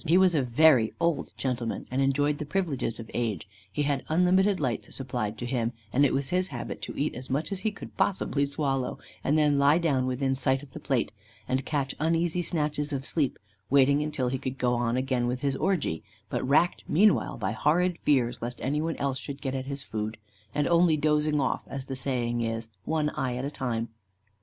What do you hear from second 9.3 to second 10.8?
then lie down within sight of the